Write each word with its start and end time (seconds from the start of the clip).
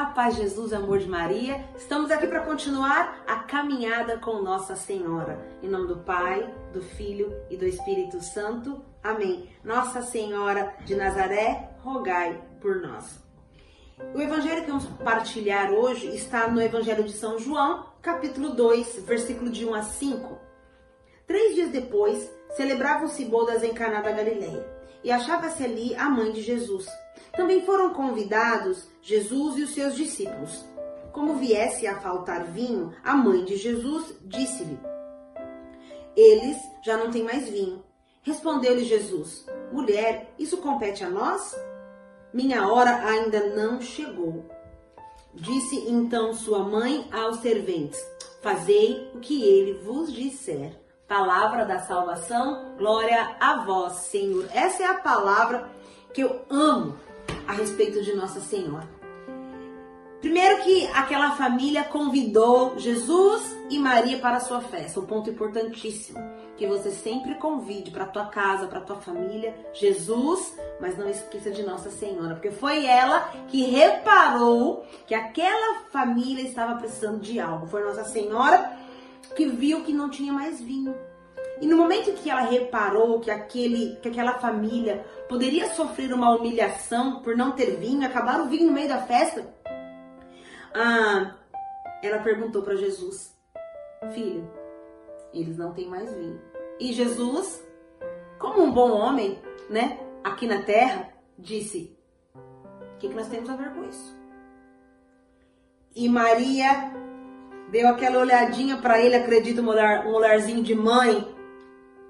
A 0.00 0.06
paz 0.06 0.34
Jesus, 0.34 0.72
amor 0.72 0.98
de 0.98 1.06
Maria. 1.06 1.62
Estamos 1.76 2.10
aqui 2.10 2.26
para 2.26 2.40
continuar 2.40 3.22
a 3.26 3.40
caminhada 3.40 4.16
com 4.16 4.40
Nossa 4.40 4.74
Senhora. 4.74 5.38
Em 5.62 5.68
nome 5.68 5.88
do 5.88 5.98
Pai, 5.98 6.54
do 6.72 6.80
Filho 6.80 7.30
e 7.50 7.56
do 7.58 7.66
Espírito 7.66 8.18
Santo. 8.22 8.82
Amém. 9.04 9.50
Nossa 9.62 10.00
Senhora 10.00 10.74
de 10.86 10.94
Nazaré, 10.94 11.72
rogai 11.84 12.42
por 12.62 12.76
nós. 12.76 13.22
O 14.14 14.22
evangelho 14.22 14.62
que 14.62 14.70
vamos 14.70 14.86
partilhar 15.04 15.70
hoje 15.70 16.06
está 16.16 16.48
no 16.48 16.62
Evangelho 16.62 17.04
de 17.04 17.12
São 17.12 17.38
João, 17.38 17.84
capítulo 18.00 18.54
2, 18.54 19.04
versículo 19.04 19.50
de 19.50 19.66
1 19.66 19.74
a 19.74 19.82
5. 19.82 20.38
Três 21.26 21.54
dias 21.56 21.70
depois, 21.70 22.26
celebravam-se 22.56 23.22
bodas 23.26 23.62
em 23.62 23.74
Caná 23.74 24.00
da 24.00 24.12
Galileia, 24.12 24.66
e 25.04 25.12
achava-se 25.12 25.62
ali 25.62 25.94
a 25.94 26.08
mãe 26.08 26.32
de 26.32 26.40
Jesus. 26.40 26.88
Também 27.32 27.64
foram 27.64 27.94
convidados 27.94 28.88
Jesus 29.02 29.58
e 29.58 29.62
os 29.62 29.74
seus 29.74 29.94
discípulos. 29.94 30.64
Como 31.12 31.36
viesse 31.36 31.86
a 31.86 32.00
faltar 32.00 32.44
vinho, 32.44 32.92
a 33.04 33.14
mãe 33.14 33.44
de 33.44 33.56
Jesus 33.56 34.14
disse-lhe: 34.22 34.78
Eles 36.16 36.56
já 36.84 36.96
não 36.96 37.10
têm 37.10 37.24
mais 37.24 37.48
vinho. 37.48 37.82
Respondeu-lhe 38.22 38.84
Jesus: 38.84 39.46
Mulher, 39.72 40.32
isso 40.38 40.58
compete 40.58 41.04
a 41.04 41.10
nós? 41.10 41.56
Minha 42.32 42.68
hora 42.68 43.04
ainda 43.06 43.48
não 43.48 43.80
chegou. 43.80 44.44
Disse 45.34 45.88
então 45.88 46.32
sua 46.34 46.60
mãe 46.60 47.08
aos 47.12 47.38
serventes: 47.38 48.00
Fazei 48.40 49.10
o 49.14 49.20
que 49.20 49.42
ele 49.42 49.74
vos 49.80 50.12
disser. 50.12 50.78
Palavra 51.08 51.64
da 51.64 51.80
salvação, 51.80 52.76
glória 52.78 53.36
a 53.40 53.64
vós, 53.64 53.94
Senhor. 53.94 54.46
Essa 54.54 54.84
é 54.84 54.86
a 54.86 55.00
palavra 55.00 55.68
que 56.14 56.20
eu 56.20 56.44
amo 56.48 56.96
a 57.50 57.52
respeito 57.52 58.00
de 58.00 58.12
Nossa 58.12 58.40
Senhora. 58.40 58.88
Primeiro 60.20 60.62
que 60.62 60.86
aquela 60.94 61.32
família 61.32 61.82
convidou 61.82 62.78
Jesus 62.78 63.56
e 63.68 63.76
Maria 63.76 64.18
para 64.18 64.36
a 64.36 64.40
sua 64.40 64.60
festa. 64.60 65.00
Um 65.00 65.04
ponto 65.06 65.30
importantíssimo, 65.30 66.20
que 66.56 66.64
você 66.68 66.92
sempre 66.92 67.34
convide 67.34 67.90
para 67.90 68.04
tua 68.04 68.26
casa, 68.26 68.68
para 68.68 68.82
tua 68.82 68.96
família, 69.00 69.52
Jesus, 69.72 70.56
mas 70.80 70.96
não 70.96 71.08
esqueça 71.10 71.50
de 71.50 71.64
Nossa 71.64 71.90
Senhora, 71.90 72.34
porque 72.34 72.52
foi 72.52 72.86
ela 72.86 73.32
que 73.48 73.64
reparou 73.64 74.86
que 75.04 75.14
aquela 75.14 75.80
família 75.90 76.42
estava 76.44 76.76
precisando 76.76 77.18
de 77.18 77.40
algo. 77.40 77.66
Foi 77.66 77.82
Nossa 77.82 78.04
Senhora 78.04 78.78
que 79.34 79.46
viu 79.46 79.82
que 79.82 79.92
não 79.92 80.08
tinha 80.08 80.32
mais 80.32 80.60
vinho. 80.60 80.94
E 81.60 81.66
no 81.66 81.76
momento 81.76 82.12
que 82.14 82.30
ela 82.30 82.40
reparou 82.42 83.20
que, 83.20 83.30
aquele, 83.30 83.96
que 83.96 84.08
aquela 84.08 84.38
família 84.38 85.04
poderia 85.28 85.68
sofrer 85.74 86.12
uma 86.12 86.34
humilhação 86.34 87.20
por 87.20 87.36
não 87.36 87.52
ter 87.52 87.76
vinho, 87.76 88.06
acabar 88.06 88.40
o 88.40 88.48
vinho 88.48 88.66
no 88.66 88.72
meio 88.72 88.88
da 88.88 89.02
festa, 89.02 89.46
ah, 90.74 91.36
ela 92.02 92.18
perguntou 92.20 92.62
para 92.62 92.76
Jesus: 92.76 93.36
Filho, 94.14 94.50
eles 95.34 95.58
não 95.58 95.72
têm 95.72 95.86
mais 95.86 96.12
vinho. 96.14 96.40
E 96.78 96.92
Jesus, 96.92 97.62
como 98.38 98.62
um 98.62 98.72
bom 98.72 98.92
homem, 98.92 99.38
né, 99.68 99.98
aqui 100.24 100.46
na 100.46 100.62
terra, 100.62 101.12
disse: 101.38 101.94
O 102.34 102.98
que, 102.98 103.08
que 103.08 103.14
nós 103.14 103.28
temos 103.28 103.50
a 103.50 103.56
ver 103.56 103.70
com 103.74 103.84
isso? 103.84 104.18
E 105.94 106.08
Maria 106.08 106.92
deu 107.70 107.88
aquela 107.88 108.20
olhadinha 108.20 108.78
para 108.78 109.00
ele, 109.00 109.16
acredito, 109.16 109.60
um, 109.60 109.68
olhar, 109.68 110.06
um 110.06 110.14
olharzinho 110.14 110.62
de 110.62 110.74
mãe, 110.74 111.26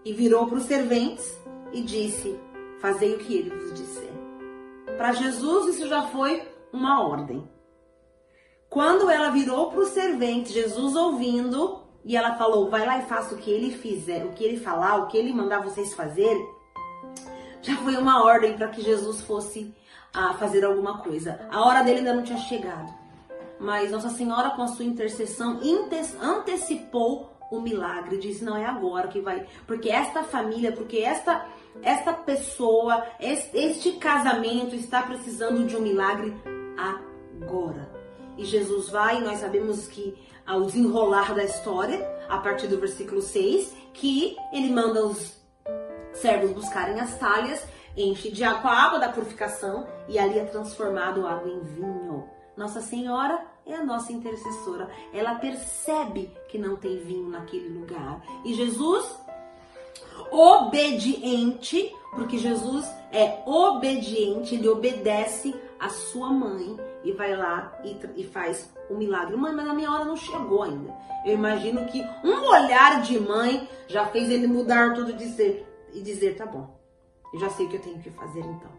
e 0.05 0.13
virou 0.13 0.47
para 0.47 0.59
os 0.59 0.65
serventes 0.65 1.39
e 1.73 1.83
disse: 1.83 2.39
Fazei 2.81 3.15
o 3.15 3.19
que 3.19 3.35
ele 3.35 3.51
vos 3.51 3.75
disser. 3.75 4.11
Para 4.97 5.13
Jesus, 5.13 5.77
isso 5.77 5.89
já 5.89 6.03
foi 6.09 6.43
uma 6.73 7.07
ordem. 7.07 7.49
Quando 8.69 9.11
ela 9.11 9.31
virou 9.31 9.71
para 9.71 9.81
os 9.81 9.89
serventes, 9.89 10.53
Jesus 10.53 10.95
ouvindo, 10.95 11.83
e 12.05 12.17
ela 12.17 12.37
falou: 12.37 12.71
Vai 12.71 12.87
lá 12.87 12.99
e 12.99 13.07
faça 13.07 13.35
o 13.35 13.39
que 13.39 13.51
ele 13.51 13.77
fizer, 13.77 14.25
o 14.25 14.33
que 14.33 14.45
ele 14.45 14.59
falar, 14.59 14.97
o 14.97 15.07
que 15.09 15.17
ele 15.17 15.33
mandar 15.33 15.61
vocês 15.63 15.95
fazerem. 15.95 16.47
Já 17.63 17.77
foi 17.77 17.97
uma 17.97 18.25
ordem 18.25 18.57
para 18.57 18.69
que 18.69 18.81
Jesus 18.81 19.21
fosse 19.21 19.75
a 20.13 20.35
fazer 20.35 20.65
alguma 20.65 20.99
coisa. 20.99 21.47
A 21.51 21.65
hora 21.65 21.83
dele 21.83 21.99
ainda 21.99 22.15
não 22.15 22.23
tinha 22.23 22.39
chegado. 22.39 22.93
Mas 23.59 23.91
Nossa 23.91 24.09
Senhora, 24.09 24.51
com 24.51 24.63
a 24.63 24.69
sua 24.69 24.85
intercessão, 24.85 25.61
antecipou 26.21 27.31
o 27.51 27.61
milagre. 27.61 28.19
Disse: 28.19 28.45
Não 28.45 28.57
é 28.57 28.65
agora 28.65 29.09
que 29.09 29.21
vai. 29.21 29.47
Porque 29.67 29.91
esta 29.91 30.23
família, 30.23 30.73
porque 30.73 30.99
esta, 30.99 31.47
esta 31.83 32.13
pessoa, 32.13 33.05
este, 33.19 33.93
casamento 33.93 34.75
está 34.75 35.03
precisando 35.03 35.67
de 35.67 35.77
um 35.77 35.81
milagre 35.81 36.35
agora. 36.77 37.91
E 38.37 38.45
Jesus 38.45 38.89
vai, 38.89 39.21
nós 39.21 39.41
sabemos 39.41 39.87
que 39.87 40.17
ao 40.47 40.63
desenrolar 40.63 41.35
da 41.35 41.45
história, 41.45 42.01
a 42.29 42.39
partir 42.39 42.67
do 42.67 42.79
versículo 42.79 43.21
6, 43.21 43.75
que 43.93 44.37
ele 44.53 44.71
manda 44.71 45.05
os 45.05 45.39
servos 46.13 46.51
buscarem 46.53 46.99
as 46.99 47.19
talhas, 47.19 47.67
enche 47.97 48.31
de 48.31 48.43
água, 48.43 48.71
a 48.71 48.85
água 48.85 48.99
da 48.99 49.09
purificação 49.09 49.87
e 50.09 50.19
ali 50.19 50.39
é 50.39 50.45
transformado 50.45 51.27
água 51.27 51.49
em 51.49 51.61
vinho. 51.61 52.29
Nossa 52.57 52.81
Senhora 52.81 53.45
é 53.73 53.77
a 53.77 53.85
nossa 53.85 54.13
intercessora. 54.13 54.91
Ela 55.13 55.37
percebe 55.37 56.31
que 56.49 56.59
não 56.59 56.77
tem 56.77 56.99
vinho 56.99 57.29
naquele 57.29 57.69
lugar. 57.69 58.23
E 58.45 58.55
Jesus, 58.55 59.19
obediente, 60.31 61.95
porque 62.15 62.39
Jesus 62.39 62.87
é 63.13 63.43
obediente, 63.47 64.55
ele 64.55 64.69
obedece 64.69 65.55
a 65.79 65.89
sua 65.89 66.31
mãe 66.31 66.77
e 67.03 67.13
vai 67.13 67.35
lá 67.35 67.73
e, 67.85 67.97
e 68.17 68.25
faz 68.25 68.71
o 68.89 68.95
um 68.95 68.99
milagre. 68.99 69.37
Mãe, 69.37 69.53
mas 69.53 69.69
a 69.69 69.75
minha 69.75 69.91
hora 69.91 70.05
não 70.05 70.17
chegou 70.17 70.63
ainda. 70.63 70.95
Eu 71.25 71.35
imagino 71.35 71.87
que 71.87 72.03
um 72.25 72.49
olhar 72.49 73.03
de 73.03 73.19
mãe 73.19 73.69
já 73.89 74.07
fez 74.07 74.31
ele 74.31 74.47
mudar 74.47 74.95
tudo 74.95 75.13
de 75.13 75.27
ser 75.31 75.67
e 75.93 76.01
dizer: 76.01 76.37
tá 76.37 76.47
bom, 76.47 76.79
eu 77.33 77.41
já 77.41 77.49
sei 77.51 77.67
o 77.67 77.69
que 77.69 77.77
eu 77.77 77.83
tenho 77.83 77.99
que 77.99 78.11
fazer 78.11 78.41
então. 78.41 78.71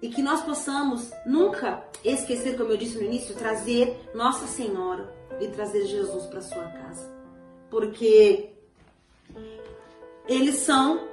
E 0.00 0.08
que 0.08 0.22
nós 0.22 0.40
possamos 0.42 1.10
nunca 1.26 1.82
esquecer, 2.04 2.56
como 2.56 2.70
eu 2.70 2.76
disse 2.76 2.96
no 2.96 3.04
início, 3.04 3.34
trazer 3.34 4.10
Nossa 4.14 4.46
Senhora 4.46 5.12
e 5.40 5.48
trazer 5.48 5.86
Jesus 5.86 6.26
para 6.26 6.40
sua 6.40 6.64
casa. 6.64 7.10
Porque 7.70 8.50
eles 10.28 10.56
são 10.56 11.08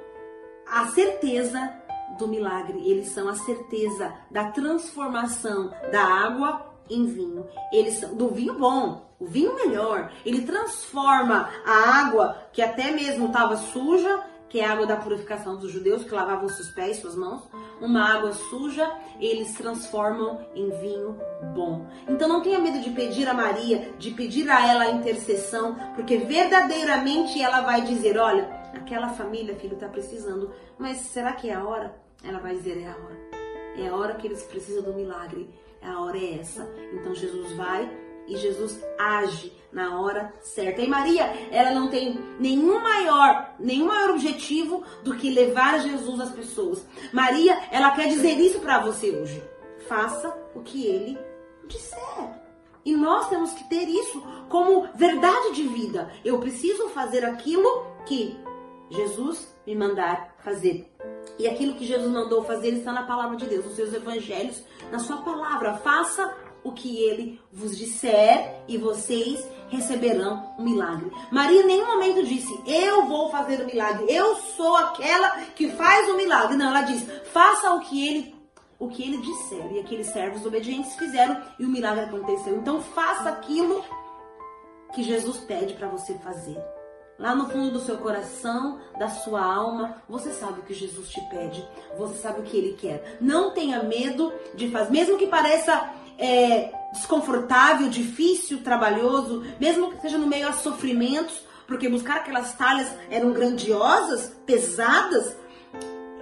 a 0.66 0.86
certeza 0.88 1.72
do 2.18 2.28
milagre, 2.28 2.78
eles 2.88 3.08
são 3.08 3.28
a 3.28 3.34
certeza 3.34 4.14
da 4.30 4.50
transformação 4.50 5.72
da 5.90 6.02
água 6.02 6.74
em 6.88 7.06
vinho. 7.06 7.46
Eles 7.72 8.00
do 8.00 8.28
vinho 8.28 8.54
bom, 8.54 9.06
o 9.18 9.26
vinho 9.26 9.54
melhor. 9.54 10.12
Ele 10.24 10.42
transforma 10.42 11.50
a 11.64 12.00
água 12.00 12.36
que 12.52 12.62
até 12.62 12.90
mesmo 12.90 13.26
estava 13.26 13.56
suja, 13.56 14.24
que 14.48 14.60
é 14.60 14.64
a 14.64 14.72
água 14.72 14.86
da 14.86 14.96
purificação 14.96 15.56
dos 15.56 15.70
judeus 15.70 16.04
que 16.04 16.14
lavavam 16.14 16.48
seus 16.48 16.70
pés, 16.70 16.98
suas 16.98 17.14
mãos, 17.14 17.42
uma 17.80 18.14
água 18.14 18.32
suja, 18.32 18.90
eles 19.20 19.54
transformam 19.54 20.40
em 20.54 20.70
vinho 20.80 21.18
bom. 21.54 21.86
Então 22.08 22.28
não 22.28 22.42
tenha 22.42 22.58
medo 22.58 22.80
de 22.80 22.90
pedir 22.90 23.28
a 23.28 23.34
Maria, 23.34 23.92
de 23.98 24.10
pedir 24.12 24.48
a 24.50 24.66
ela 24.66 24.84
a 24.84 24.90
intercessão, 24.90 25.76
porque 25.94 26.18
verdadeiramente 26.18 27.40
ela 27.40 27.60
vai 27.60 27.82
dizer, 27.82 28.18
olha, 28.18 28.48
aquela 28.74 29.08
família, 29.08 29.56
filho, 29.56 29.74
está 29.74 29.88
precisando, 29.88 30.52
mas 30.78 30.98
será 30.98 31.32
que 31.32 31.48
é 31.48 31.54
a 31.54 31.64
hora? 31.64 32.06
Ela 32.22 32.38
vai 32.38 32.54
dizer: 32.54 32.78
é 32.82 32.86
a 32.86 32.96
hora. 32.96 33.16
É 33.76 33.88
a 33.88 33.94
hora 33.94 34.14
que 34.14 34.26
eles 34.26 34.42
precisam 34.42 34.82
do 34.82 34.94
milagre. 34.94 35.48
A 35.82 36.00
hora 36.00 36.18
é 36.18 36.38
essa. 36.40 36.66
Então 36.92 37.14
Jesus 37.14 37.52
vai 37.52 37.88
e 38.26 38.36
Jesus 38.36 38.80
age 38.98 39.52
na 39.72 40.00
hora 40.00 40.32
certa. 40.40 40.80
E 40.80 40.88
Maria, 40.88 41.24
ela 41.50 41.70
não 41.70 41.88
tem 41.88 42.18
nenhum 42.40 42.80
maior, 42.80 43.54
nenhum 43.58 43.86
maior 43.86 44.10
objetivo 44.10 44.82
do 45.02 45.14
que 45.14 45.30
levar 45.30 45.80
Jesus 45.80 46.20
às 46.20 46.30
pessoas. 46.30 46.86
Maria, 47.12 47.58
ela 47.70 47.90
quer 47.90 48.08
dizer 48.08 48.38
isso 48.38 48.60
para 48.60 48.80
você 48.80 49.10
hoje. 49.10 49.42
Faça 49.88 50.34
o 50.54 50.60
que 50.60 50.86
ele 50.86 51.18
disser. 51.66 52.46
E 52.84 52.94
nós 52.96 53.28
temos 53.28 53.52
que 53.52 53.68
ter 53.68 53.88
isso 53.88 54.22
como 54.48 54.88
verdade 54.94 55.54
de 55.54 55.64
vida. 55.64 56.10
Eu 56.24 56.38
preciso 56.38 56.88
fazer 56.90 57.24
aquilo 57.24 57.84
que 58.06 58.38
Jesus 58.88 59.54
me 59.66 59.74
mandar 59.74 60.36
fazer. 60.38 60.88
E 61.38 61.48
aquilo 61.48 61.74
que 61.74 61.84
Jesus 61.84 62.10
mandou 62.10 62.44
fazer 62.44 62.68
está 62.68 62.92
na 62.92 63.02
palavra 63.02 63.36
de 63.36 63.46
Deus, 63.46 63.64
nos 63.64 63.74
seus 63.74 63.92
evangelhos, 63.92 64.62
na 64.90 64.98
sua 64.98 65.18
palavra. 65.18 65.74
Faça 65.74 66.32
o 66.62 66.72
que 66.72 67.02
ele 67.02 67.40
vos 67.52 67.76
disser 67.76 68.62
e 68.66 68.76
vocês 68.76 69.46
receberão 69.68 70.54
o 70.58 70.62
um 70.62 70.64
milagre. 70.64 71.10
Maria 71.30 71.62
em 71.62 71.66
nenhum 71.66 71.86
momento 71.86 72.24
disse: 72.24 72.52
Eu 72.66 73.06
vou 73.06 73.30
fazer 73.30 73.60
o 73.60 73.66
milagre, 73.66 74.06
eu 74.08 74.36
sou 74.56 74.76
aquela 74.76 75.30
que 75.54 75.70
faz 75.70 76.08
o 76.10 76.16
milagre. 76.16 76.56
Não, 76.56 76.68
ela 76.68 76.82
diz: 76.82 77.06
Faça 77.32 77.72
o 77.74 77.80
que 77.80 78.06
ele 78.06 78.36
o 78.78 78.88
que 78.88 79.02
ele 79.02 79.18
disser. 79.18 79.72
E 79.72 79.80
aqueles 79.80 80.08
servos 80.08 80.44
obedientes 80.44 80.94
fizeram 80.96 81.40
e 81.58 81.64
o 81.64 81.68
milagre 81.68 82.04
aconteceu. 82.04 82.56
Então 82.56 82.82
faça 82.82 83.28
aquilo 83.28 83.84
que 84.94 85.02
Jesus 85.02 85.38
pede 85.38 85.74
para 85.74 85.88
você 85.88 86.14
fazer. 86.18 86.56
Lá 87.18 87.34
no 87.34 87.48
fundo 87.48 87.70
do 87.70 87.80
seu 87.80 87.96
coração, 87.96 88.78
da 88.98 89.08
sua 89.08 89.42
alma, 89.42 90.02
você 90.06 90.32
sabe 90.32 90.60
o 90.60 90.62
que 90.62 90.74
Jesus 90.74 91.08
te 91.08 91.20
pede, 91.30 91.66
você 91.96 92.14
sabe 92.16 92.40
o 92.40 92.42
que 92.42 92.56
Ele 92.56 92.74
quer. 92.74 93.16
Não 93.22 93.52
tenha 93.52 93.82
medo 93.82 94.32
de 94.54 94.70
fazer, 94.70 94.90
mesmo 94.90 95.16
que 95.16 95.26
pareça 95.26 95.94
é, 96.18 96.72
desconfortável, 96.92 97.88
difícil, 97.88 98.62
trabalhoso, 98.62 99.44
mesmo 99.60 99.90
que 99.90 100.00
seja 100.00 100.18
no 100.18 100.26
meio 100.26 100.48
a 100.48 100.52
sofrimentos, 100.52 101.42
porque 101.66 101.88
buscar 101.88 102.18
aquelas 102.18 102.54
talhas 102.54 102.88
eram 103.10 103.32
grandiosas, 103.32 104.32
pesadas, 104.46 105.36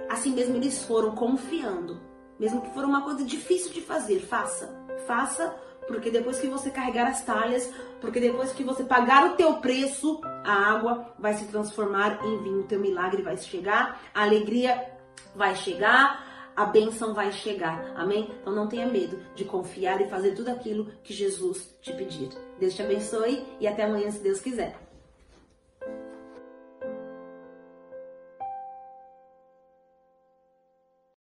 assim 0.09 0.31
mesmo 0.31 0.55
eles 0.55 0.83
foram 0.83 1.11
confiando. 1.15 2.01
Mesmo 2.39 2.61
que 2.61 2.73
for 2.73 2.83
uma 2.83 3.01
coisa 3.01 3.23
difícil 3.23 3.71
de 3.71 3.81
fazer, 3.81 4.19
faça. 4.19 4.75
Faça, 5.07 5.55
porque 5.87 6.09
depois 6.09 6.39
que 6.39 6.47
você 6.47 6.69
carregar 6.69 7.07
as 7.07 7.23
talhas, 7.23 7.71
porque 8.01 8.19
depois 8.19 8.51
que 8.51 8.63
você 8.63 8.83
pagar 8.83 9.25
o 9.25 9.33
teu 9.35 9.55
preço, 9.55 10.19
a 10.43 10.53
água 10.53 11.13
vai 11.17 11.33
se 11.33 11.45
transformar 11.45 12.19
em 12.25 12.43
vinho, 12.43 12.59
o 12.61 12.67
teu 12.67 12.79
milagre 12.79 13.21
vai 13.21 13.37
chegar, 13.37 14.01
a 14.13 14.23
alegria 14.23 14.83
vai 15.35 15.55
chegar, 15.55 16.34
a 16.55 16.65
bênção 16.65 17.13
vai 17.13 17.31
chegar. 17.31 17.93
Amém? 17.95 18.31
Então 18.41 18.53
não 18.53 18.67
tenha 18.67 18.87
medo 18.87 19.19
de 19.35 19.43
confiar 19.43 19.99
e 20.01 20.09
fazer 20.09 20.31
tudo 20.35 20.49
aquilo 20.49 20.91
que 21.03 21.13
Jesus 21.13 21.75
te 21.81 21.91
pedir. 21.93 22.29
Deus 22.59 22.73
te 22.73 22.81
abençoe 22.81 23.45
e 23.59 23.67
até 23.67 23.83
amanhã, 23.83 24.09
se 24.09 24.23
Deus 24.23 24.39
quiser. 24.39 24.84